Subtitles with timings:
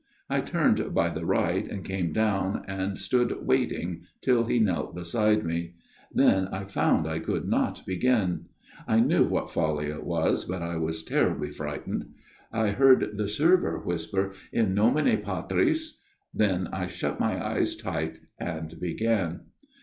[0.31, 5.45] I turned by the right and came down, and stood waiting till he knelt beside
[5.45, 5.75] me."
[6.21, 8.45] Then I found I could not begin.
[8.87, 12.15] I knew what folly it was, but I was terribly frightened.
[12.51, 16.01] I heard the server whisper, In nomine Patris...."
[16.33, 19.41] Then I shut my eyes tight; and began.